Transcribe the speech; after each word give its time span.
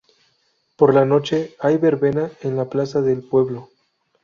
Por 0.77 0.95
la 0.95 1.05
noche 1.05 1.55
hay 1.59 1.77
verbena 1.77 2.31
en 2.41 2.55
la 2.57 2.67
plaza 2.67 3.01
del 3.03 3.21
pueblo. 3.21 3.69